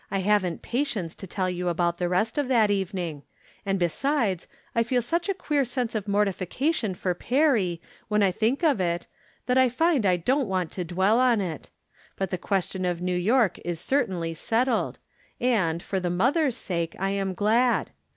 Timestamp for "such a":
5.03-5.33